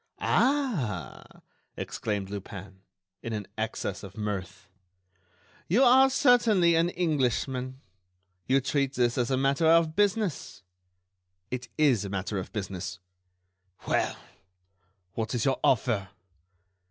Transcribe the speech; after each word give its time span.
"Ah!" 0.19 1.41
exclaimed 1.77 2.31
Lupin, 2.31 2.79
in 3.21 3.33
an 3.33 3.45
access 3.55 4.01
of 4.01 4.17
mirth, 4.17 4.67
"you 5.67 5.83
are 5.83 6.09
certainly 6.09 6.73
an 6.73 6.89
Englishman. 6.89 7.79
You 8.47 8.61
treat 8.61 8.93
this 8.95 9.15
as 9.15 9.29
a 9.29 9.37
matter 9.37 9.67
of 9.67 9.95
business." 9.95 10.63
"It 11.51 11.69
is 11.77 12.03
a 12.03 12.09
matter 12.09 12.39
of 12.39 12.51
business." 12.51 12.97
"Well? 13.87 14.17
what 15.13 15.35
is 15.35 15.45
your 15.45 15.59
offer?" 15.63 16.09